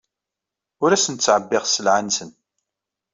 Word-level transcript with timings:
Ur 0.83 0.89
asen-ttɛebbiɣ 0.91 1.63
sselɛa-nsen. 1.65 2.29